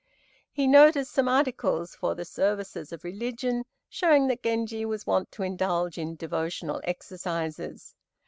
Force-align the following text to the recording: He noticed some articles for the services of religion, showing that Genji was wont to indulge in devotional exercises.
He 0.51 0.65
noticed 0.65 1.11
some 1.13 1.27
articles 1.27 1.93
for 1.93 2.15
the 2.15 2.25
services 2.25 2.91
of 2.91 3.03
religion, 3.03 3.65
showing 3.87 4.25
that 4.29 4.41
Genji 4.41 4.83
was 4.83 5.05
wont 5.05 5.31
to 5.33 5.43
indulge 5.43 5.99
in 5.99 6.15
devotional 6.15 6.81
exercises. 6.85 7.93